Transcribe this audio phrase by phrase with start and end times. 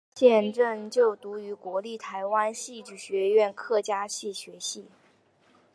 [0.15, 4.87] 现正就读于国立台湾戏曲学院客家戏学系。